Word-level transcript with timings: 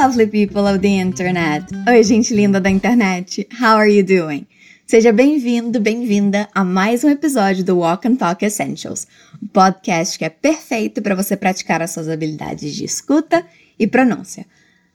lovely 0.00 0.26
people 0.26 0.66
of 0.66 0.80
the 0.80 0.98
internet. 0.98 1.62
Oi, 1.86 2.02
gente 2.02 2.32
linda 2.32 2.58
da 2.58 2.70
internet. 2.70 3.46
How 3.60 3.76
are 3.76 3.90
you 3.90 4.02
doing? 4.02 4.46
Seja 4.86 5.12
bem-vindo, 5.12 5.78
bem-vinda 5.78 6.48
a 6.54 6.64
mais 6.64 7.04
um 7.04 7.10
episódio 7.10 7.62
do 7.62 7.76
Walk 7.76 8.08
and 8.08 8.16
Talk 8.16 8.42
Essentials, 8.42 9.06
um 9.42 9.46
podcast 9.48 10.18
que 10.18 10.24
é 10.24 10.30
perfeito 10.30 11.02
para 11.02 11.14
você 11.14 11.36
praticar 11.36 11.82
as 11.82 11.90
suas 11.90 12.08
habilidades 12.08 12.74
de 12.74 12.82
escuta 12.82 13.44
e 13.78 13.86
pronúncia. 13.86 14.46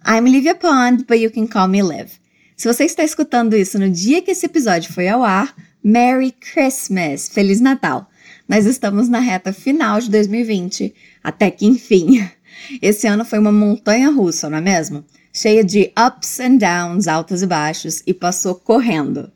I'm 0.07 0.28
Livia 0.28 0.55
Pond, 0.55 1.06
but 1.08 1.20
you 1.20 1.30
can 1.30 1.46
call 1.46 1.68
me 1.68 1.84
Liv. 1.84 2.10
Se 2.58 2.68
você 2.68 2.86
está 2.86 3.04
escutando 3.04 3.56
isso 3.56 3.78
no 3.78 3.92
dia 3.92 4.24
que 4.24 4.32
esse 4.32 4.48
episódio 4.48 4.92
foi 4.92 5.08
ao 5.08 5.24
ar, 5.24 5.54
Merry 5.84 6.32
Christmas! 6.32 7.30
Feliz 7.30 7.62
Natal! 7.62 8.10
Nós 8.48 8.68
estamos 8.68 9.09
na 9.09 9.20
reta 9.20 9.52
final 9.52 10.00
de 10.00 10.09
2020, 10.11 10.93
até 11.23 11.50
que 11.50 11.66
enfim. 11.66 12.29
Esse 12.79 13.07
ano 13.07 13.25
foi 13.25 13.39
uma 13.39 13.51
montanha 13.51 14.11
russa, 14.11 14.47
não 14.50 14.60
é 14.60 14.61
mesmo? 14.61 15.04
Cheia 15.33 15.64
de 15.64 15.92
ups 15.97 16.39
and 16.39 16.57
downs, 16.57 17.07
altos 17.07 17.42
e 17.42 17.47
baixos, 17.47 18.04
e 18.06 18.14
passou 18.14 18.54
correndo. 18.54 19.32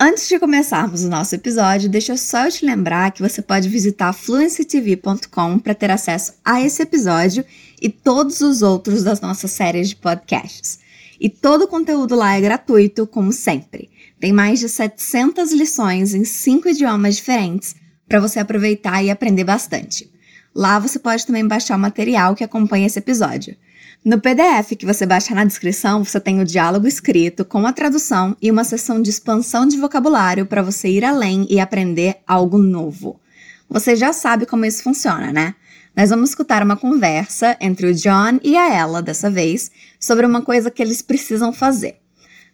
Antes 0.00 0.26
de 0.28 0.38
começarmos 0.38 1.04
o 1.04 1.08
nosso 1.08 1.34
episódio, 1.34 1.88
deixa 1.88 2.12
eu 2.12 2.16
só 2.16 2.48
te 2.48 2.64
lembrar 2.64 3.12
que 3.12 3.22
você 3.22 3.42
pode 3.42 3.68
visitar 3.68 4.12
fluencytv.com 4.14 5.58
para 5.58 5.74
ter 5.74 5.90
acesso 5.90 6.34
a 6.44 6.60
esse 6.60 6.82
episódio 6.82 7.44
e 7.80 7.90
todos 7.90 8.40
os 8.40 8.62
outros 8.62 9.04
das 9.04 9.20
nossas 9.20 9.50
séries 9.50 9.90
de 9.90 9.96
podcasts. 9.96 10.80
E 11.20 11.28
todo 11.28 11.64
o 11.64 11.68
conteúdo 11.68 12.14
lá 12.14 12.36
é 12.36 12.40
gratuito, 12.40 13.06
como 13.06 13.32
sempre. 13.32 13.90
Tem 14.18 14.32
mais 14.32 14.60
de 14.60 14.68
700 14.68 15.52
lições 15.52 16.14
em 16.14 16.24
cinco 16.24 16.68
idiomas 16.68 17.16
diferentes 17.16 17.74
para 18.08 18.20
você 18.20 18.38
aproveitar 18.38 19.02
e 19.02 19.10
aprender 19.10 19.44
bastante. 19.44 20.10
Lá 20.54 20.78
você 20.78 20.98
pode 20.98 21.26
também 21.26 21.46
baixar 21.46 21.76
o 21.76 21.80
material 21.80 22.34
que 22.34 22.44
acompanha 22.44 22.86
esse 22.86 22.98
episódio. 22.98 23.56
No 24.04 24.20
PDF 24.20 24.76
que 24.78 24.86
você 24.86 25.04
baixa 25.04 25.34
na 25.34 25.44
descrição, 25.44 26.04
você 26.04 26.20
tem 26.20 26.40
o 26.40 26.44
diálogo 26.44 26.86
escrito 26.86 27.44
com 27.44 27.66
a 27.66 27.72
tradução 27.72 28.36
e 28.40 28.50
uma 28.50 28.64
sessão 28.64 29.02
de 29.02 29.10
expansão 29.10 29.66
de 29.66 29.76
vocabulário 29.76 30.46
para 30.46 30.62
você 30.62 30.88
ir 30.88 31.04
além 31.04 31.46
e 31.50 31.58
aprender 31.58 32.18
algo 32.26 32.58
novo. 32.58 33.20
Você 33.68 33.96
já 33.96 34.12
sabe 34.12 34.46
como 34.46 34.64
isso 34.64 34.82
funciona, 34.82 35.32
né? 35.32 35.54
Nós 35.96 36.10
vamos 36.10 36.28
escutar 36.28 36.62
uma 36.62 36.76
conversa 36.76 37.56
entre 37.60 37.88
o 37.88 37.94
John 37.94 38.38
e 38.42 38.56
a 38.56 38.72
Ella 38.72 39.02
dessa 39.02 39.30
vez 39.30 39.70
sobre 39.98 40.24
uma 40.24 40.42
coisa 40.42 40.70
que 40.70 40.82
eles 40.82 41.02
precisam 41.02 41.52
fazer. 41.52 41.96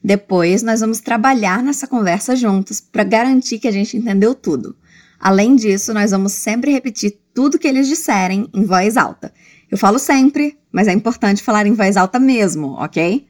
Depois, 0.03 0.63
nós 0.63 0.81
vamos 0.81 1.01
trabalhar 1.01 1.63
nessa 1.63 1.87
conversa 1.87 2.35
juntos 2.35 2.81
para 2.81 3.05
garantir 3.05 3.59
que 3.59 3.69
a 3.69 3.73
gente 3.73 3.97
entendeu 3.97 4.35
tudo. 4.35 4.75
Além 5.23 5.55
disso, 5.55 5.95
nós 5.95 6.11
vamos 6.11 6.33
sempre 6.33 6.73
repetir 6.73 7.17
tudo 7.33 7.57
que 7.57 7.69
eles 7.69 7.87
disserem 7.87 8.51
em 8.53 8.65
voz 8.65 8.97
alta. 8.97 9.33
Eu 9.71 9.79
falo 9.79 9.97
sempre, 9.97 10.59
mas 10.73 10.89
é 10.89 10.93
importante 10.93 11.45
falar 11.45 11.65
em 11.65 11.75
voz 11.75 11.97
alta 11.97 12.19
mesmo, 12.19 12.73
ok? 12.73 13.25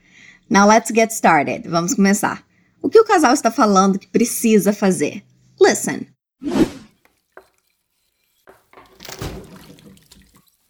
Now 0.49 0.67
let's 0.67 0.91
get 0.91 1.11
started. 1.11 1.69
Vamos 1.69 1.93
começar. 1.93 2.43
O 2.81 2.89
que 2.89 2.99
o 2.99 3.05
casal 3.05 3.35
está 3.35 3.51
falando 3.51 3.99
que 3.99 4.09
precisa 4.09 4.73
fazer? 4.73 5.23
Listen. 5.61 6.07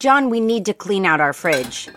John, 0.00 0.28
we 0.28 0.40
need 0.40 0.64
to 0.64 0.74
clean 0.74 1.06
out 1.06 1.20
our 1.22 1.32
fridge. 1.32 1.88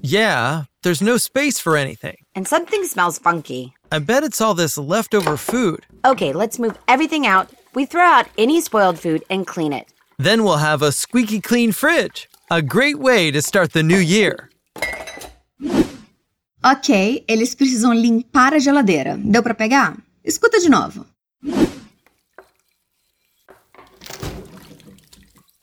Yeah, 0.00 0.64
there's 0.82 1.02
no 1.02 1.18
space 1.18 1.60
for 1.60 1.76
anything. 1.76 2.16
And 2.34 2.48
something 2.48 2.84
smells 2.84 3.18
funky. 3.18 3.74
I 3.92 3.98
bet 3.98 4.24
it's 4.24 4.40
all 4.40 4.54
this 4.54 4.78
leftover 4.78 5.36
food. 5.36 5.84
Okay, 6.06 6.32
let's 6.32 6.58
move 6.58 6.78
everything 6.88 7.26
out. 7.26 7.50
We 7.74 7.86
throw 7.86 8.02
out 8.02 8.26
any 8.36 8.60
spoiled 8.60 8.98
food 8.98 9.24
and 9.30 9.46
clean 9.46 9.72
it. 9.72 9.88
Then 10.18 10.44
we'll 10.44 10.58
have 10.58 10.82
a 10.82 10.92
squeaky 10.92 11.40
clean 11.40 11.72
fridge. 11.72 12.28
A 12.50 12.60
great 12.60 12.98
way 12.98 13.30
to 13.30 13.40
start 13.40 13.72
the 13.72 13.82
new 13.82 13.98
year. 13.98 14.50
Ok, 16.64 17.24
eles 17.26 17.54
precisam 17.54 17.94
limpar 17.94 18.54
a 18.54 18.60
geladeira. 18.60 19.16
Deu 19.16 19.42
para 19.42 19.54
pegar? 19.54 19.96
Escuta 20.22 20.60
de 20.60 20.68
novo. 20.68 21.06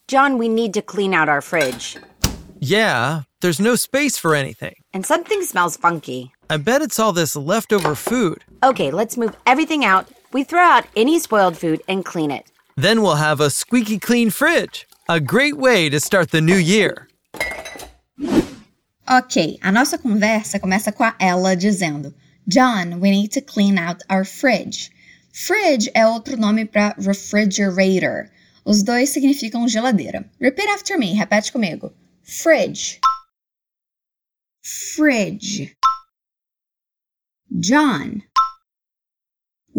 John, 0.07 0.39
we 0.39 0.49
need 0.49 0.73
to 0.73 0.81
clean 0.81 1.13
out 1.13 1.29
our 1.29 1.41
fridge. 1.41 1.95
Yeah, 2.59 3.21
there's 3.41 3.59
no 3.59 3.75
space 3.75 4.17
for 4.17 4.33
anything. 4.33 4.75
And 4.93 5.05
something 5.05 5.43
smells 5.43 5.77
funky. 5.77 6.31
I 6.49 6.57
bet 6.57 6.81
it's 6.81 6.99
all 6.99 7.13
this 7.13 7.35
leftover 7.35 7.93
food. 7.93 8.43
Okay, 8.63 8.89
let's 8.89 9.15
move 9.15 9.37
everything 9.45 9.85
out. 9.85 10.09
We 10.31 10.43
throw 10.43 10.61
out 10.61 10.85
any 10.95 11.19
spoiled 11.19 11.57
food 11.57 11.81
and 11.87 12.05
clean 12.05 12.29
it. 12.29 12.51
Then 12.75 13.01
we'll 13.01 13.15
have 13.15 13.41
a 13.41 13.49
squeaky 13.49 13.97
clean 13.97 14.29
fridge. 14.29 14.87
A 15.07 15.19
great 15.19 15.57
way 15.57 15.89
to 15.89 15.99
start 15.99 16.29
the 16.29 16.39
new 16.39 16.55
year. 16.55 17.07
Ok, 19.07 19.57
a 19.63 19.71
nossa 19.71 19.97
conversa 19.97 20.59
começa 20.59 20.91
com 20.91 21.03
a 21.03 21.15
Ella 21.19 21.55
dizendo: 21.55 22.13
John, 22.47 22.99
we 22.99 23.09
need 23.09 23.31
to 23.31 23.41
clean 23.41 23.79
out 23.79 24.03
our 24.07 24.23
fridge. 24.23 24.91
Fridge 25.33 25.89
é 25.95 26.05
outro 26.05 26.37
nome 26.37 26.65
para 26.65 26.95
refrigerator. 26.99 28.29
Os 28.63 28.83
dois 28.83 29.09
significam 29.09 29.67
geladeira. 29.67 30.29
Repeat 30.39 30.69
after 30.69 30.97
me, 30.97 31.13
repete 31.13 31.51
comigo. 31.51 31.91
Fridge. 32.21 32.99
Fridge. 34.61 35.75
John. 37.59 38.21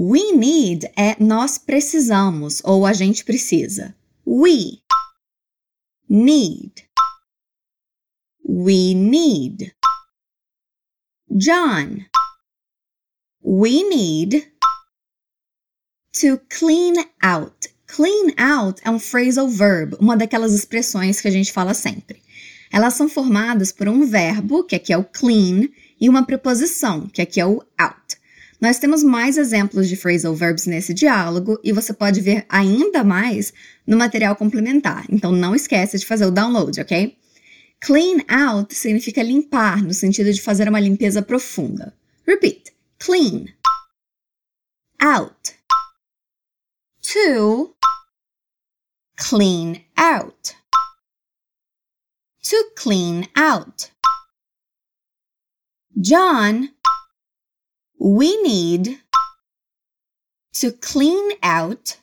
We 0.03 0.33
need 0.33 0.91
é 0.97 1.23
nós 1.23 1.59
precisamos 1.59 2.63
ou 2.65 2.87
a 2.87 2.93
gente 2.95 3.23
precisa. 3.23 3.95
We 4.27 4.81
need. 6.09 6.89
We 8.43 8.95
need. 8.95 9.77
John. 11.31 12.07
We 13.45 13.83
need 13.91 14.51
to 16.23 16.41
clean 16.49 16.95
out. 17.23 17.69
Clean 17.87 18.33
out 18.39 18.81
é 18.83 18.89
um 18.89 18.99
phrasal 18.99 19.51
verb, 19.51 19.99
uma 20.01 20.17
daquelas 20.17 20.55
expressões 20.55 21.21
que 21.21 21.29
a 21.29 21.31
gente 21.31 21.53
fala 21.53 21.75
sempre. 21.75 22.23
Elas 22.73 22.95
são 22.95 23.07
formadas 23.07 23.71
por 23.71 23.87
um 23.87 24.07
verbo, 24.07 24.65
que 24.65 24.77
aqui 24.77 24.95
é 24.95 24.97
o 24.97 25.05
clean, 25.05 25.69
e 26.01 26.09
uma 26.09 26.25
preposição, 26.25 27.07
que 27.07 27.21
aqui 27.21 27.39
é 27.39 27.45
o 27.45 27.63
out. 27.77 28.10
Nós 28.61 28.79
temos 28.79 29.03
mais 29.03 29.39
exemplos 29.39 29.89
de 29.89 29.97
phrasal 29.97 30.35
verbs 30.35 30.67
nesse 30.67 30.93
diálogo 30.93 31.59
e 31.65 31.73
você 31.73 31.95
pode 31.95 32.21
ver 32.21 32.45
ainda 32.49 33.03
mais 33.03 33.55
no 33.87 33.97
material 33.97 34.37
complementar. 34.37 35.07
Então 35.09 35.33
não 35.33 35.55
esqueça 35.55 35.97
de 35.97 36.05
fazer 36.05 36.27
o 36.27 36.31
download, 36.31 36.79
ok? 36.79 37.17
Clean 37.81 38.19
out 38.29 38.75
significa 38.75 39.23
limpar, 39.23 39.83
no 39.83 39.95
sentido 39.95 40.31
de 40.31 40.43
fazer 40.43 40.69
uma 40.69 40.79
limpeza 40.79 41.23
profunda. 41.23 41.95
Repeat. 42.27 42.75
Clean. 42.99 43.47
Out. 45.01 45.55
To 47.01 47.75
clean 49.17 49.83
out. 49.97 50.55
To 52.43 52.57
clean 52.77 53.27
out. 53.35 53.91
John 55.97 56.69
we 58.01 58.41
need 58.43 58.99
to 60.55 60.73
clean 60.73 61.33
out 61.43 61.99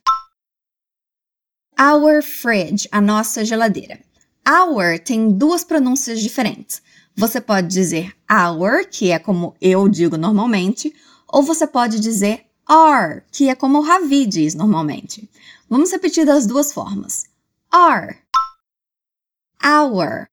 our 1.77 2.21
fridge, 2.21 2.87
a 2.91 3.01
nossa 3.01 3.43
geladeira. 3.43 3.99
Our 4.47 4.99
tem 4.99 5.31
duas 5.31 5.63
pronúncias 5.63 6.21
diferentes. 6.21 6.81
Você 7.15 7.41
pode 7.41 7.67
dizer 7.67 8.15
our, 8.31 8.85
que 8.85 9.11
é 9.11 9.17
como 9.17 9.55
eu 9.59 9.89
digo 9.89 10.17
normalmente, 10.17 10.93
ou 11.27 11.41
você 11.41 11.65
pode 11.65 11.99
dizer 11.99 12.45
are, 12.67 13.23
que 13.31 13.49
é 13.49 13.55
como 13.55 13.79
o 13.79 13.81
Ravi 13.81 14.27
diz 14.27 14.53
normalmente. 14.53 15.27
Vamos 15.67 15.91
repetir 15.91 16.25
das 16.25 16.45
duas 16.45 16.71
formas. 16.71 17.25
Are. 17.71 18.19
Our. 19.63 20.29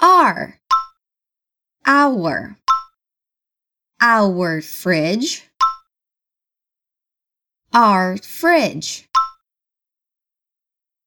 Are. 0.00 0.58
Our 1.86 2.56
our 4.02 4.60
fridge, 4.60 5.48
our 7.72 8.18
fridge. 8.18 9.08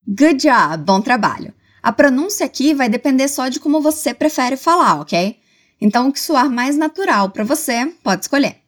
Good 0.07 0.39
job, 0.39 0.85
bom 0.85 1.01
trabalho. 1.01 1.53
A 1.83 1.91
pronúncia 1.91 2.45
aqui 2.45 2.73
vai 2.73 2.87
depender 2.87 3.27
só 3.27 3.49
de 3.49 3.59
como 3.59 3.81
você 3.81 4.13
prefere 4.13 4.55
falar, 4.55 5.01
ok? 5.01 5.37
Então, 5.81 6.07
o 6.07 6.13
que 6.13 6.19
soar 6.19 6.49
mais 6.49 6.77
natural 6.77 7.29
para 7.31 7.43
você, 7.43 7.85
pode 8.01 8.21
escolher. 8.21 8.61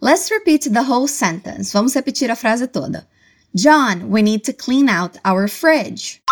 Let's 0.00 0.30
repeat 0.30 0.70
the 0.70 0.80
whole 0.80 1.06
sentence. 1.06 1.70
Vamos 1.72 1.94
repetir 1.94 2.30
a 2.30 2.36
frase 2.36 2.66
toda. 2.66 3.06
John, 3.54 4.10
we 4.10 4.22
need 4.22 4.42
to 4.44 4.54
clean 4.54 4.88
out 4.88 5.18
our 5.22 5.48
fridge. 5.48 6.22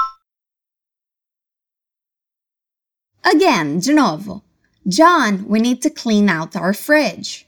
Again, 3.22 3.78
de 3.80 3.92
novo. 3.92 4.42
John, 4.86 5.46
we 5.48 5.60
need 5.60 5.80
to 5.82 5.90
clean 5.90 6.28
out 6.28 6.54
our 6.56 6.74
fridge. 6.74 7.46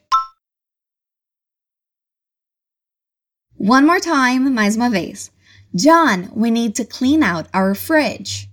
One 3.58 3.86
more 3.86 4.00
time, 4.00 4.50
mais 4.54 4.76
uma 4.76 4.90
vez. 4.90 5.30
John, 5.74 6.30
we 6.34 6.50
need 6.50 6.74
to 6.76 6.84
clean 6.84 7.22
out 7.22 7.48
our 7.52 7.74
fridge. 7.74 8.48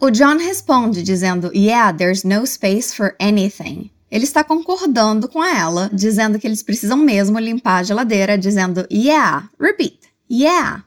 O 0.00 0.10
John 0.10 0.38
responde 0.38 1.02
dizendo: 1.02 1.50
Yeah, 1.54 1.92
there's 1.92 2.24
no 2.24 2.44
space 2.44 2.92
for 2.94 3.14
anything. 3.18 3.90
Ele 4.10 4.24
está 4.24 4.42
concordando 4.42 5.28
com 5.28 5.44
ela, 5.44 5.88
dizendo 5.92 6.38
que 6.38 6.46
eles 6.46 6.62
precisam 6.62 6.96
mesmo 6.98 7.38
limpar 7.38 7.80
a 7.80 7.82
geladeira, 7.82 8.36
dizendo 8.36 8.86
Yeah. 8.90 9.48
Repeat. 9.58 10.00
Yeah. 10.28 10.84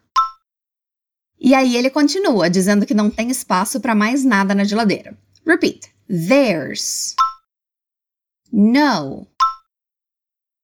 E 1.43 1.53
aí 1.53 1.75
ele 1.75 1.89
continua, 1.89 2.49
dizendo 2.49 2.85
que 2.85 2.93
não 2.93 3.09
tem 3.09 3.29
espaço 3.29 3.81
para 3.81 3.93
mais 3.93 4.23
nada 4.23 4.55
na 4.55 4.63
geladeira. 4.63 5.17
Repeat. 5.45 5.93
There's 6.07 7.15
no 8.49 9.27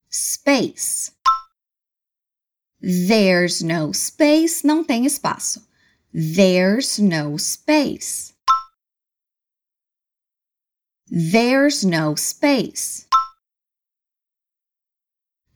space. 0.09 1.11
There's 2.81 3.61
no 3.61 3.93
space, 3.93 4.65
não 4.65 4.81
tem 4.81 5.05
espaço. 5.05 5.67
There's 6.13 6.97
no 6.97 7.37
space. 7.37 8.33
There's 11.11 11.83
no 11.83 12.15
space. 12.15 13.05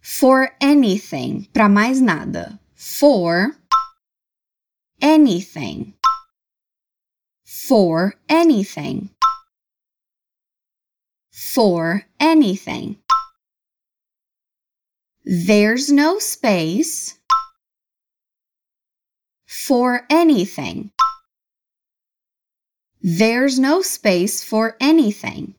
For 0.02 0.54
anything, 0.62 1.48
para 1.54 1.70
mais 1.70 2.02
nada. 2.02 2.60
For 2.76 3.56
anything. 5.04 5.94
For 7.44 8.16
anything. 8.30 9.10
For 11.32 12.04
anything. 12.20 12.98
There's 15.26 15.92
no 15.92 16.20
space 16.20 17.20
for 19.46 20.06
anything. 20.10 20.92
There's 23.02 23.60
no 23.60 23.82
space 23.82 24.44
for 24.44 24.78
anything. 24.80 25.56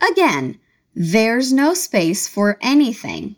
Again, 0.00 0.58
there's 0.94 1.52
no 1.52 1.74
space 1.74 2.28
for 2.28 2.58
anything. 2.60 3.36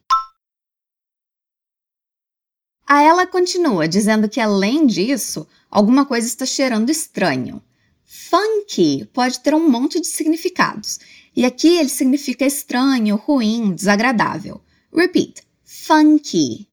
A 2.87 3.03
ela 3.03 3.27
continua 3.27 3.89
dizendo 3.89 4.29
que 4.29 4.41
além 4.41 4.87
disso, 4.87 5.47
alguma 5.71 6.05
coisa 6.05 6.27
está 6.27 6.45
cheirando 6.45 6.91
estranho. 6.91 7.63
Funky 8.05 9.07
pode 9.07 9.41
ter 9.41 9.55
um 9.55 9.69
monte 9.69 10.01
de 10.01 10.07
significados, 10.07 11.01
e 11.35 11.45
aqui 11.45 11.79
ele 11.79 11.89
significa 11.89 12.45
estranho, 12.45 13.17
ruim, 13.17 13.75
desagradável. 13.75 14.61
Repeat: 14.93 15.43
funky. 15.65 16.69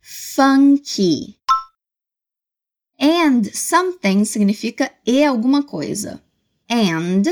Funky. 0.00 1.38
And 2.98 3.44
something 3.54 4.24
significa 4.24 4.92
e 5.06 5.24
alguma 5.24 5.62
coisa. 5.62 6.22
And 6.68 7.22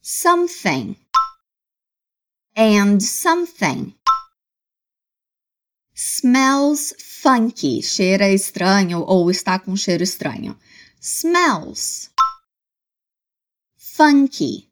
something. 0.00 0.96
And 2.56 3.00
something. 3.00 3.94
Smells 6.00 6.94
funky, 7.00 7.82
cheira 7.82 8.28
estranho 8.28 9.00
ou 9.00 9.28
está 9.32 9.58
com 9.58 9.76
cheiro 9.76 10.04
estranho. 10.04 10.56
Smells 11.00 12.08
funky. 13.76 14.70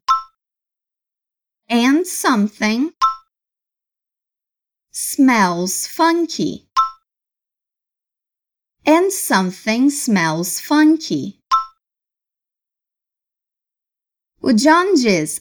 And 1.69 2.05
something 2.05 2.93
smells 4.89 5.85
funky. 5.85 6.69
And 8.85 9.11
something 9.11 9.89
smells 9.89 10.61
funky. 10.61 11.41
O 14.41 14.53
John 14.53 14.93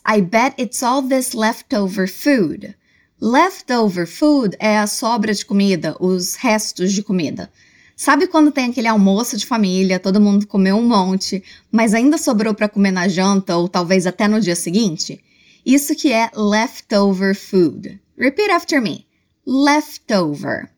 I 0.04 0.20
bet 0.20 0.56
it's 0.58 0.82
all 0.82 1.02
this 1.02 1.32
leftover 1.32 2.08
food. 2.08 2.74
Leftover 3.20 4.06
food 4.06 4.54
é 4.60 4.78
a 4.78 4.86
sobra 4.86 5.32
de 5.32 5.44
comida, 5.44 5.96
os 5.98 6.34
restos 6.34 6.92
de 6.92 7.02
comida. 7.02 7.50
Sabe 7.96 8.26
quando 8.26 8.52
tem 8.52 8.70
aquele 8.70 8.88
almoço 8.88 9.38
de 9.38 9.46
família, 9.46 9.98
todo 9.98 10.20
mundo 10.20 10.46
comeu 10.46 10.76
um 10.76 10.86
monte, 10.86 11.42
mas 11.72 11.94
ainda 11.94 12.18
sobrou 12.18 12.54
para 12.54 12.68
comer 12.68 12.90
na 12.90 13.08
janta 13.08 13.56
ou 13.56 13.70
talvez 13.70 14.06
até 14.06 14.28
no 14.28 14.38
dia 14.38 14.54
seguinte? 14.54 15.24
Isso 15.64 15.96
que 15.96 16.12
é 16.12 16.30
leftover 16.34 17.34
food. 17.34 17.98
Repeat 18.18 18.50
after 18.50 18.82
me. 18.82 19.06
Leftover. 19.46 20.70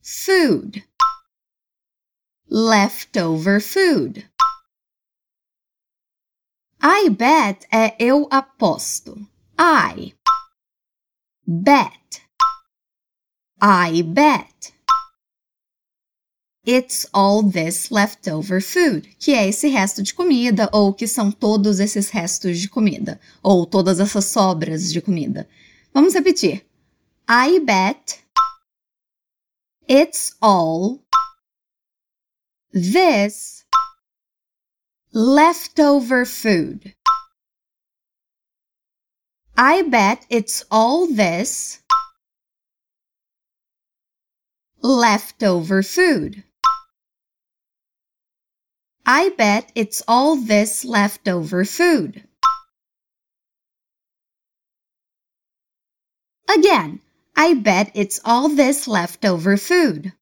Food. 0.00 0.82
Leftover 2.48 3.60
food. 3.60 4.26
I 6.82 7.10
bet 7.10 7.66
é 7.70 7.94
eu 7.98 8.26
aposto. 8.30 9.16
I 9.58 10.14
bet. 11.46 12.22
I 13.60 14.02
bet. 14.02 14.72
It's 16.64 17.06
all 17.12 17.42
this 17.42 17.90
leftover 17.90 18.60
food, 18.60 19.08
que 19.18 19.32
é 19.32 19.48
esse 19.48 19.68
resto 19.68 20.00
de 20.02 20.14
comida, 20.14 20.70
ou 20.72 20.94
que 20.94 21.08
são 21.08 21.32
todos 21.32 21.80
esses 21.80 22.08
restos 22.08 22.58
de 22.58 22.68
comida, 22.68 23.20
ou 23.42 23.66
todas 23.66 23.98
essas 23.98 24.26
sobras 24.26 24.92
de 24.92 25.00
comida. 25.00 25.48
Vamos 25.92 26.14
repetir. 26.14 26.64
I 27.28 27.58
bet 27.60 28.22
it's 29.88 30.36
all 30.40 31.00
this 32.72 33.64
leftover 35.12 36.24
food. 36.24 36.94
I 39.56 39.82
bet 39.82 40.24
it's 40.30 40.64
all 40.70 41.06
this 41.06 41.82
leftover 44.82 45.82
food. 45.82 46.42
I 49.04 49.30
bet 49.36 49.70
it's 49.74 50.02
all 50.08 50.36
this 50.36 50.84
leftover 50.84 51.64
food. 51.64 52.24
Again, 56.48 57.00
I 57.36 57.54
bet 57.54 57.90
it's 57.94 58.20
all 58.24 58.48
this 58.48 58.86
leftover 58.86 59.56
food. 59.56 60.12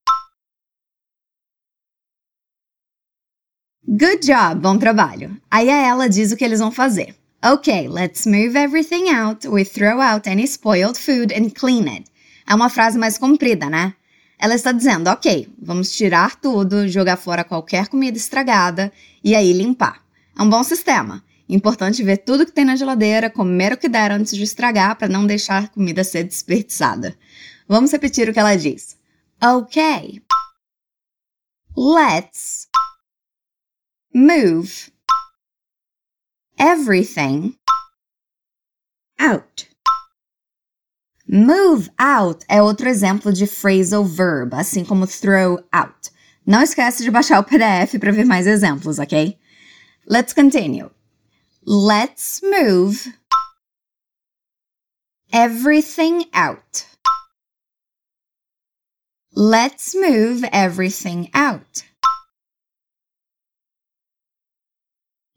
Good 3.96 4.22
job, 4.22 4.60
bom 4.62 4.78
trabalho. 4.78 5.40
Aí 5.50 5.68
ela 5.68 6.08
diz 6.08 6.32
o 6.32 6.36
que 6.36 6.44
eles 6.44 6.60
vão 6.60 6.70
fazer. 6.70 7.19
Okay, 7.42 7.88
let's 7.88 8.26
move 8.26 8.54
everything 8.54 9.08
out. 9.08 9.46
We 9.46 9.64
throw 9.64 9.98
out 9.98 10.26
any 10.26 10.46
spoiled 10.46 10.98
food 10.98 11.32
and 11.32 11.54
clean 11.54 11.88
it. 11.88 12.04
É 12.46 12.54
uma 12.54 12.68
frase 12.68 12.98
mais 12.98 13.16
comprida, 13.16 13.70
né? 13.70 13.94
Ela 14.38 14.54
está 14.54 14.72
dizendo, 14.72 15.08
ok, 15.08 15.48
vamos 15.58 15.90
tirar 15.96 16.38
tudo, 16.38 16.86
jogar 16.86 17.16
fora 17.16 17.42
qualquer 17.42 17.88
comida 17.88 18.18
estragada 18.18 18.92
e 19.24 19.34
aí 19.34 19.54
limpar. 19.54 20.02
É 20.38 20.42
um 20.42 20.50
bom 20.50 20.62
sistema. 20.62 21.24
Importante 21.48 22.02
ver 22.02 22.18
tudo 22.18 22.44
que 22.44 22.52
tem 22.52 22.66
na 22.66 22.76
geladeira, 22.76 23.30
comer 23.30 23.72
o 23.72 23.78
que 23.78 23.88
der 23.88 24.12
antes 24.12 24.36
de 24.36 24.42
estragar 24.42 24.96
para 24.96 25.08
não 25.08 25.26
deixar 25.26 25.64
a 25.64 25.68
comida 25.68 26.04
ser 26.04 26.24
desperdiçada. 26.24 27.16
Vamos 27.66 27.90
repetir 27.90 28.28
o 28.28 28.34
que 28.34 28.38
ela 28.38 28.54
diz. 28.54 28.98
Ok. 29.42 30.22
Let's 31.74 32.68
move 34.14 34.92
everything 36.60 37.56
out. 39.18 39.66
Move 41.26 41.88
out 41.98 42.44
é 42.48 42.60
outro 42.60 42.88
exemplo 42.88 43.32
de 43.32 43.46
phrasal 43.46 44.04
verb, 44.04 44.52
assim 44.54 44.84
como 44.84 45.06
throw 45.06 45.58
out. 45.72 46.10
Não 46.46 46.62
esquece 46.62 47.02
de 47.02 47.10
baixar 47.10 47.40
o 47.40 47.44
PDF 47.44 47.98
para 47.98 48.12
ver 48.12 48.24
mais 48.24 48.46
exemplos, 48.46 48.98
ok? 48.98 49.38
Let's 50.06 50.32
continue. 50.32 50.90
Let's 51.64 52.40
move 52.42 53.14
everything 55.32 56.28
out. 56.34 56.84
Let's 59.32 59.94
move 59.94 60.44
everything 60.52 61.30
out. 61.32 61.84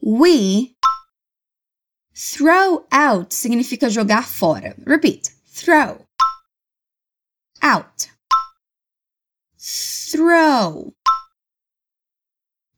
We 0.02 0.76
throw 2.32 2.86
out 2.92 3.34
significa 3.34 3.90
jogar 3.90 4.24
fora. 4.24 4.76
Repeat 4.86 5.32
throw, 5.46 6.06
out, 7.62 8.10
throw, 9.60 10.94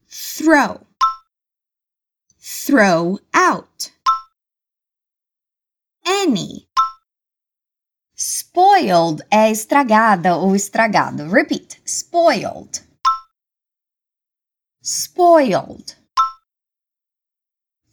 throw, 0.09 0.87
throw 2.39 3.19
out, 3.33 3.91
any. 6.05 6.67
Spoiled 8.17 9.21
é 9.29 9.51
estragada 9.51 10.37
ou 10.37 10.55
estragado. 10.55 11.29
Repeat. 11.29 11.81
Spoiled. 11.85 12.85
spoiled, 14.85 15.95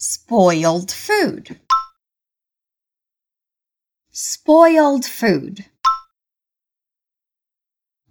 spoiled 0.02 0.90
food, 0.90 1.60
spoiled 4.10 5.06
food. 5.06 5.64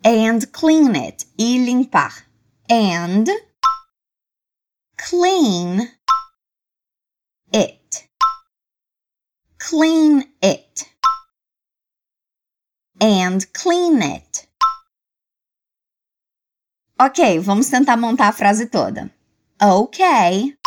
And 0.04 0.52
clean 0.52 0.96
it, 0.96 1.26
e 1.38 1.60
limpar. 1.60 2.24
And 2.70 3.30
clean 4.98 5.90
it. 7.54 8.08
Clean 9.60 10.24
it. 10.42 10.90
And 13.00 13.54
clean 13.54 14.02
it. 14.02 14.48
Ok, 17.00 17.40
vamos 17.42 17.70
tentar 17.70 17.98
montar 17.98 18.30
a 18.30 18.34
frase 18.34 18.66
toda. 18.66 19.12
Ok. 19.62 20.61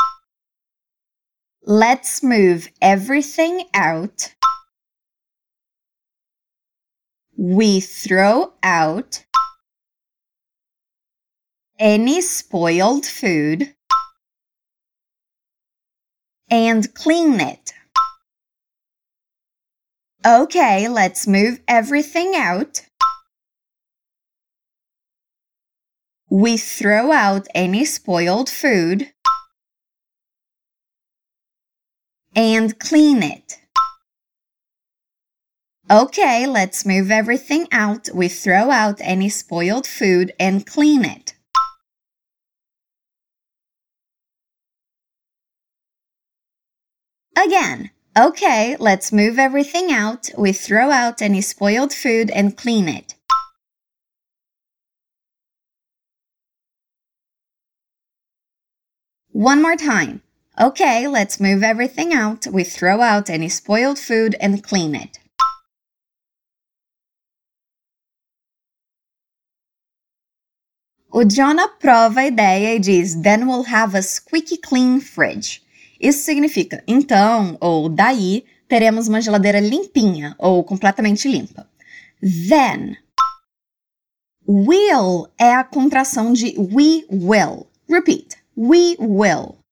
Let's 1.67 2.23
move 2.23 2.69
everything 2.83 3.63
out. 3.73 4.35
We 7.39 7.81
throw 7.81 8.53
out 8.63 9.25
any 11.79 12.21
spoiled 12.21 13.07
food 13.07 13.75
and 16.51 16.93
clean 16.93 17.41
it. 17.41 17.73
Okay, 20.27 20.87
let's 20.89 21.27
move 21.27 21.61
everything 21.67 22.35
out. 22.37 22.83
We 26.29 26.59
throw 26.59 27.11
out 27.11 27.49
any 27.55 27.87
spoiled 27.87 28.51
food 28.51 29.11
and 32.37 32.79
clean 32.79 33.23
it. 33.23 33.61
Okay, 35.91 36.47
let's 36.47 36.87
move 36.87 37.11
everything 37.11 37.67
out. 37.71 38.09
We 38.15 38.29
throw 38.29 38.71
out 38.71 38.99
any 39.01 39.29
spoiled 39.29 39.87
food 39.87 40.33
and 40.41 40.67
clean 40.67 41.05
it. 41.05 41.35
Again. 47.37 47.91
Okay, 48.17 48.77
let's 48.79 49.13
move 49.13 49.41
everything 49.41 49.91
out. 49.91 50.31
We 50.39 50.53
throw 50.53 50.93
out 50.93 51.21
any 51.21 51.41
spoiled 51.41 51.93
food 51.93 52.31
and 52.31 52.57
clean 52.57 52.89
it. 52.89 53.17
One 59.33 59.61
more 59.61 59.75
time. 59.75 60.23
Okay, 60.61 61.09
let's 61.09 61.41
move 61.41 61.65
everything 61.65 62.15
out. 62.15 62.47
We 62.47 62.63
throw 62.63 63.01
out 63.01 63.29
any 63.29 63.49
spoiled 63.49 63.99
food 63.99 64.37
and 64.41 64.63
clean 64.63 64.95
it. 64.95 65.19
O 71.13 71.25
John 71.25 71.59
aprova 71.59 72.21
a 72.21 72.27
ideia 72.27 72.77
e 72.77 72.79
diz: 72.79 73.17
Then 73.21 73.49
we'll 73.49 73.65
have 73.65 73.97
a 73.97 74.03
squeaky 74.03 74.59
clean 74.59 75.01
fridge. 75.01 75.61
Isso 76.01 76.23
significa 76.23 76.85
então 76.87 77.57
ou 77.61 77.89
daí 77.89 78.45
teremos 78.69 79.09
uma 79.09 79.21
geladeira 79.21 79.59
limpinha 79.59 80.37
ou 80.39 80.63
completamente 80.63 81.27
limpa. 81.27 81.69
Then. 82.21 82.97
Will 84.47 85.27
é 85.37 85.55
a 85.55 85.65
contração 85.65 86.33
de 86.33 86.55
we 86.59 87.05
will. 87.11 87.67
Repeat. 87.89 88.37
We 88.57 88.97
will. 89.01 89.64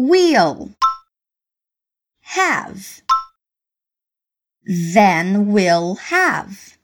Will. 0.00 0.70
Have. 2.22 3.02
Then 4.64 5.52
we'll 5.52 5.96
have. 5.96 6.78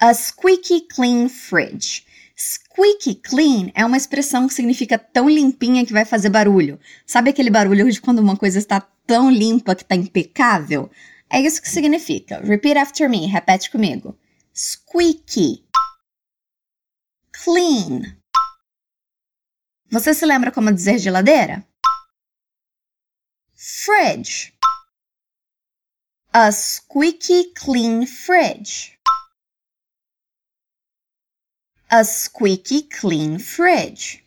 A 0.00 0.14
squeaky 0.14 0.88
clean 0.88 1.28
fridge. 1.28 2.06
Squeaky 2.34 3.16
clean 3.16 3.70
é 3.74 3.84
uma 3.84 3.98
expressão 3.98 4.48
que 4.48 4.54
significa 4.54 4.98
tão 4.98 5.28
limpinha 5.28 5.84
que 5.84 5.92
vai 5.92 6.06
fazer 6.06 6.30
barulho. 6.30 6.80
Sabe 7.04 7.28
aquele 7.28 7.50
barulho 7.50 7.90
de 7.90 8.00
quando 8.00 8.20
uma 8.20 8.36
coisa 8.36 8.58
está 8.58 8.80
tão 9.06 9.30
limpa 9.30 9.74
que 9.74 9.82
está 9.82 9.94
impecável? 9.94 10.90
É 11.28 11.38
isso 11.38 11.60
que 11.60 11.68
significa. 11.68 12.40
Repeat 12.40 12.78
after 12.78 13.10
me. 13.10 13.26
Repete 13.26 13.70
comigo. 13.70 14.16
Squeaky. 14.54 15.66
Clean. 17.44 18.21
Você 19.92 20.14
se 20.14 20.24
lembra 20.24 20.50
como 20.50 20.72
dizer 20.72 20.96
geladeira? 20.98 21.62
Fridge. 23.54 24.56
A 26.32 26.50
squeaky 26.50 27.52
clean 27.52 28.06
fridge. 28.06 28.98
A 31.90 32.04
squeaky 32.04 32.88
clean 32.88 33.38
fridge. 33.38 34.24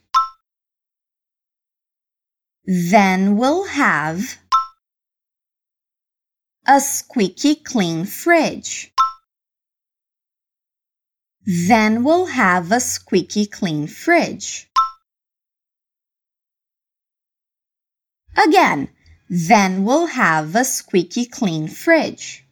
Then 2.64 3.36
we'll 3.36 3.66
have 3.66 4.38
a 6.68 6.80
squeaky 6.80 7.56
clean 7.56 8.06
fridge. 8.06 8.94
Then 11.44 12.04
we'll 12.04 12.28
have 12.28 12.72
a 12.72 12.80
squeaky 12.80 13.48
clean 13.48 13.88
fridge. 13.88 14.70
Again, 18.38 18.90
then 19.30 19.84
we'll 19.84 20.08
have 20.08 20.56
a 20.56 20.64
squeaky 20.64 21.26
clean 21.26 21.68
fridge. 21.68 22.46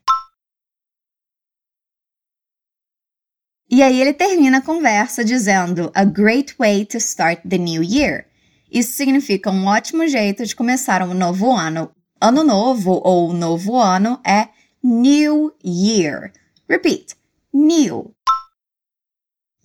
E 3.69 3.81
aí 3.81 3.99
ele 3.99 4.13
termina 4.13 4.59
a 4.59 4.61
conversa 4.61 5.23
dizendo 5.25 5.91
a 5.95 6.05
great 6.05 6.55
way 6.59 6.85
to 6.85 6.97
start 6.97 7.41
the 7.47 7.57
new 7.57 7.81
year. 7.83 8.25
Isso 8.71 8.93
significa 8.93 9.49
um 9.49 9.65
ótimo 9.65 10.07
jeito 10.07 10.45
de 10.45 10.55
começar 10.55 11.01
um 11.01 11.13
novo 11.13 11.51
ano. 11.51 11.91
Ano 12.21 12.43
novo 12.43 13.01
ou 13.03 13.33
novo 13.33 13.75
ano 13.77 14.21
é 14.25 14.49
new 14.83 15.53
year. 15.63 16.31
Repeat. 16.69 17.15
New. 17.51 18.15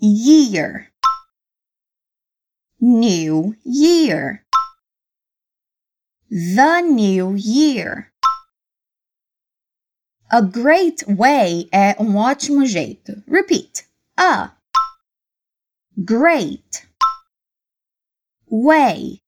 Year. 0.01 0.89
New 2.81 3.55
year. 3.65 4.43
The 6.31 6.83
new 6.83 7.35
year. 7.35 8.13
A 10.31 10.43
great 10.43 11.03
way 11.09 11.71
é 11.73 11.97
um 11.99 12.17
ótimo 12.17 12.67
jeito. 12.67 13.23
Repeat. 13.27 13.89
A. 14.19 14.53
Great. 16.05 16.87
Way. 18.47 19.23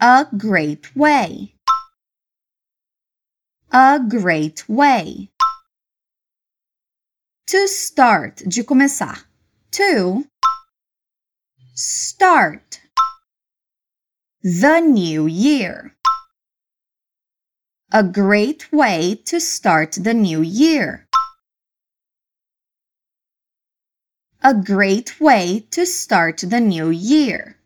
A 0.00 0.24
great 0.36 0.94
way. 0.94 1.56
A 3.72 3.98
great 3.98 4.68
way. 4.68 5.30
To 7.48 7.66
start 7.66 8.44
de 8.46 8.62
começar. 8.62 9.28
To 9.72 10.24
start 11.74 12.79
the 14.42 14.80
new 14.80 15.26
year 15.26 15.94
a 17.92 18.02
great 18.02 18.72
way 18.72 19.20
to 19.24 19.40
start 19.40 19.92
the 20.00 20.14
new 20.14 20.40
year 20.42 21.06
a 24.42 24.54
great 24.54 25.20
way 25.20 25.66
to 25.70 25.84
start 25.84 26.38
the 26.38 26.60
new 26.60 26.90
year. 26.90 27.56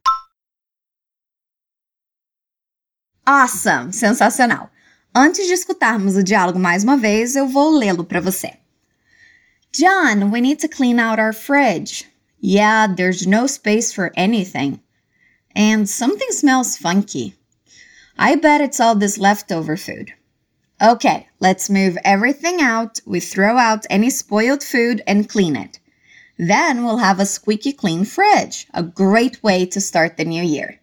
Awesome! 3.27 3.93
Sensacional! 3.93 4.71
Antes 5.15 5.47
de 5.47 5.55
escutarmos 5.55 6.17
o 6.17 6.23
diálogo 6.23 6.59
mais 6.59 6.83
uma 6.83 6.97
vez, 6.97 7.37
eu 7.37 7.47
vou 7.47 7.71
lê-lo 7.71 8.05
para 8.05 8.21
você. 8.21 8.57
John, 9.73 10.31
we 10.31 10.41
need 10.41 10.59
to 10.61 10.69
clean 10.69 10.99
out 10.99 11.21
our 11.21 11.33
fridge. 11.33 12.07
Yeah, 12.41 12.89
there's 12.89 13.27
no 13.27 13.47
space 13.47 13.93
for 13.93 14.13
anything. 14.17 14.81
And 15.55 15.89
something 15.89 16.29
smells 16.31 16.77
funky. 16.77 17.35
I 18.19 18.37
bet 18.37 18.61
it's 18.61 18.81
all 18.81 18.95
this 18.95 19.19
leftover 19.19 19.77
food. 19.77 20.13
Okay, 20.83 21.29
let's 21.41 21.71
move 21.71 21.97
everything 22.05 22.61
out. 22.61 23.01
We 23.07 23.21
throw 23.21 23.57
out 23.57 23.87
any 23.89 24.11
spoiled 24.11 24.63
food 24.63 25.03
and 25.07 25.29
clean 25.29 25.57
it. 25.57 25.79
Then 26.37 26.85
we'll 26.85 26.99
have 26.99 27.21
a 27.21 27.27
squeaky 27.27 27.73
clean 27.73 28.05
fridge, 28.05 28.67
a 28.75 28.83
great 28.83 29.43
way 29.43 29.67
to 29.67 29.81
start 29.81 30.17
the 30.17 30.25
new 30.25 30.43
year. 30.43 30.81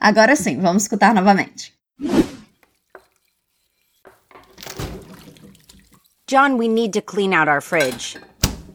Agora 0.00 0.36
sim, 0.36 0.60
vamos 0.60 0.86
escutar 0.86 1.14
novamente. 1.14 1.70
John, 6.26 6.56
we 6.56 6.68
need 6.68 6.92
to 6.94 7.00
clean 7.00 7.32
out 7.32 7.48
our 7.48 7.60
fridge. 7.60 8.16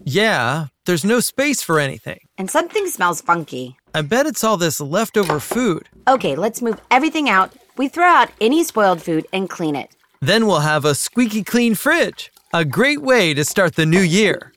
Yeah, 0.04 0.68
there's 0.86 1.04
no 1.04 1.20
space 1.20 1.62
for 1.62 1.80
anything. 1.80 2.20
And 2.38 2.50
something 2.50 2.88
smells 2.88 3.22
funky. 3.22 3.78
I 3.98 4.04
bet 4.04 4.28
it's 4.28 4.44
all 4.44 4.58
this 4.58 4.80
leftover 4.80 5.40
food. 5.40 5.90
Okay, 6.08 6.36
let's 6.36 6.62
move 6.62 6.80
everything 6.92 7.32
out. 7.32 7.54
We 7.78 7.88
throw 7.88 8.06
out 8.06 8.30
any 8.40 8.64
spoiled 8.64 9.02
food 9.02 9.26
and 9.34 9.50
clean 9.50 9.76
it. 9.76 9.90
Then 10.22 10.46
we'll 10.46 10.60
have 10.60 10.86
a 10.86 10.94
squeaky 10.94 11.44
clean 11.44 11.74
fridge. 11.74 12.32
A 12.54 12.64
great 12.64 13.02
way 13.02 13.34
to 13.34 13.44
start 13.44 13.74
the 13.74 13.88
new 13.88 14.04
year. 14.04 14.52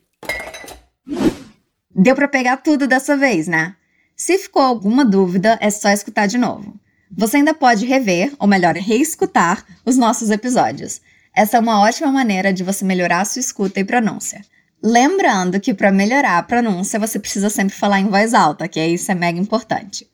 Deu 1.95 2.13
para 2.13 2.27
pegar 2.27 2.57
tudo 2.57 2.85
dessa 2.85 3.17
vez, 3.17 3.47
né? 3.47 3.75
Se 4.15 4.37
ficou 4.37 4.61
alguma 4.61 5.03
dúvida, 5.03 5.57
é 5.59 5.71
só 5.71 5.89
escutar 5.89 6.27
de 6.27 6.37
novo. 6.37 6.79
Você 7.17 7.37
ainda 7.37 7.55
pode 7.55 7.83
rever, 7.87 8.31
ou 8.37 8.47
melhor, 8.47 8.75
reescutar, 8.75 9.65
os 9.83 9.97
nossos 9.97 10.29
episódios. 10.29 11.01
Essa 11.35 11.57
é 11.57 11.59
uma 11.59 11.81
ótima 11.81 12.11
maneira 12.11 12.53
de 12.53 12.63
você 12.63 12.85
melhorar 12.85 13.21
a 13.21 13.25
sua 13.25 13.39
escuta 13.39 13.79
e 13.79 13.83
pronúncia. 13.83 14.45
Lembrando 14.83 15.59
que 15.59 15.73
para 15.73 15.91
melhorar 15.91 16.37
a 16.37 16.43
pronúncia 16.43 16.99
você 16.99 17.19
precisa 17.19 17.49
sempre 17.49 17.75
falar 17.75 17.99
em 17.99 18.09
voz 18.09 18.33
alta, 18.33 18.67
que 18.67 18.83
isso 18.83 19.11
é 19.11 19.15
mega 19.15 19.39
importante. 19.39 20.09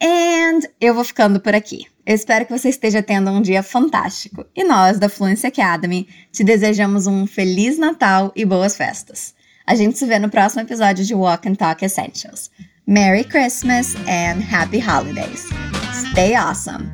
And 0.00 0.60
eu 0.80 0.94
vou 0.94 1.04
ficando 1.04 1.40
por 1.40 1.54
aqui. 1.54 1.86
Eu 2.04 2.14
espero 2.14 2.44
que 2.44 2.56
você 2.56 2.68
esteja 2.68 3.02
tendo 3.02 3.30
um 3.30 3.40
dia 3.40 3.62
fantástico. 3.62 4.44
E 4.54 4.64
nós 4.64 4.98
da 4.98 5.08
Fluency 5.08 5.46
Academy 5.46 6.08
te 6.32 6.42
desejamos 6.42 7.06
um 7.06 7.26
feliz 7.26 7.78
Natal 7.78 8.32
e 8.34 8.44
boas 8.44 8.76
festas. 8.76 9.34
A 9.64 9.74
gente 9.74 9.96
se 9.96 10.06
vê 10.06 10.18
no 10.18 10.28
próximo 10.28 10.62
episódio 10.62 11.04
de 11.04 11.14
Walk 11.14 11.48
and 11.48 11.54
Talk 11.54 11.84
Essentials. 11.84 12.50
Merry 12.86 13.22
Christmas 13.22 13.94
and 14.08 14.42
Happy 14.50 14.80
Holidays. 14.80 15.46
Stay 16.10 16.34
awesome. 16.34 16.92